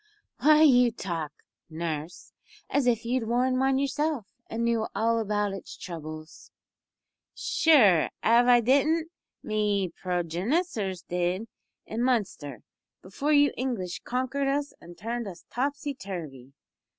"Why 0.39 0.63
you 0.63 0.89
talk, 0.91 1.31
nurse, 1.69 2.33
as 2.71 2.87
if 2.87 3.05
you 3.05 3.19
had 3.19 3.29
worn 3.29 3.59
one 3.59 3.77
yourself, 3.77 4.25
and 4.49 4.63
knew 4.63 4.87
all 4.95 5.19
about 5.19 5.53
its 5.53 5.77
troubles." 5.77 6.49
"Sure, 7.35 8.09
av 8.23 8.47
I 8.47 8.61
didn't, 8.61 9.11
me 9.43 9.89
progenissors 9.91 11.03
did, 11.07 11.47
in 11.85 12.01
Munster, 12.01 12.63
before 13.03 13.31
you 13.31 13.53
English 13.55 14.01
konkered 14.03 14.47
us 14.47 14.73
an' 14.81 14.95
turned 14.95 15.27
us 15.27 15.45
topsy 15.51 15.93
turvy. 15.93 16.51